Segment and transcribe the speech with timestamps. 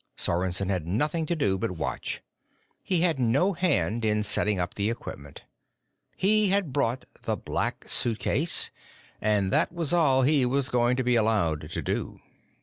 [0.17, 2.23] Sorensen had nothing to do but watch.
[2.81, 5.43] He had no hand in setting up the equipment.
[6.17, 8.71] He had brought the Black Suitcase,
[9.21, 12.19] and that was all he was going to be allowed to do.